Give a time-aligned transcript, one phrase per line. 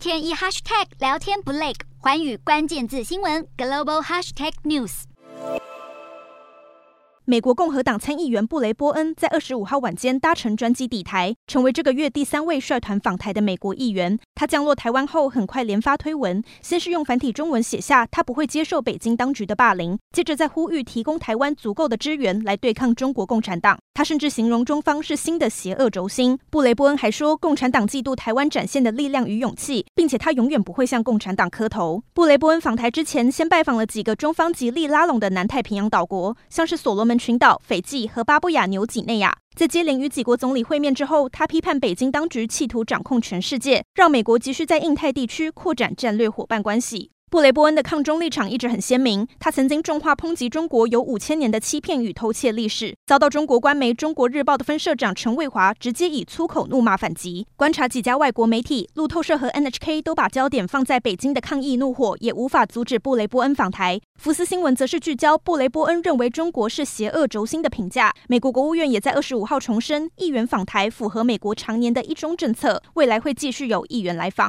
[0.00, 5.02] 天一 hashtag 聊天不累，寰宇关键字新闻 global hashtag news。
[7.26, 14.18] 美国共和党参议员布雷波恩在二十五号晚间搭乘专机抵台，成为这个月第三位率团访台的美国议员。
[14.34, 23.78] 他降落台湾后，很快连发推文，先是用繁体中文写下他不会接受北京当局的霸凌，接着再呼吁提供台湾足够的支援来对抗中国共产党。
[24.00, 26.38] 他甚至形容中方是新的邪恶轴心。
[26.48, 32.02] 布雷波恩还说，共产党嫉妒台湾展现的力量与勇气，并且他永远不会向共产党磕头。
[32.14, 47.10] 布雷波恩访台之前，先拜访了几个中方极力拉拢的南太平洋岛国，像是所罗门群岛、斐济和巴布亚纽几内亚，在接连与几国总理会面之后，他批判北京当局企图掌控全世界，让美国急需在印太地区扩展战略伙伴关系。
[47.30, 57.46] 布雷波恩的抗中立场一直很鲜明，他曾经重话抨击中国有五千年的欺骗与偷窃历史，遭到中国官媒《中国日报》的分社长陈卫华直接以粗口怒骂反击。
[57.54, 64.00] 观察几家外国媒体，路透社和 NHK 都把焦点放在北京的抗议怒火，也无法阻止布雷波恩访台。
[64.20, 68.12] 福斯新闻则是聚焦布雷波恩认为中国是邪恶轴心的评价。
[68.26, 74.48] 美国国务院也在二十五号重申，议员访台符合美国常年的一中政策，未来会继续有议员来访。